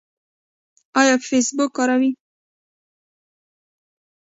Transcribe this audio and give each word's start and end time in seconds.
ایا 0.99 1.15
فیسبوک 1.27 1.71
کاروئ؟ 1.77 2.09